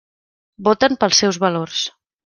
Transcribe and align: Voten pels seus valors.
Voten 0.69 0.99
pels 1.05 1.23
seus 1.25 1.43
valors. 1.47 1.89